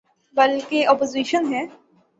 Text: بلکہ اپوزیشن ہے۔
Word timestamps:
بلکہ 0.35 0.87
اپوزیشن 0.87 1.53
ہے۔ 1.53 1.63